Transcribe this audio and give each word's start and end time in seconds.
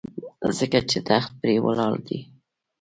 ځکه 0.57 0.79
چې 0.89 0.99
تخت 1.07 1.31
پرې 1.39 1.55
ولاړ 1.65 1.93
دی. 2.07 2.19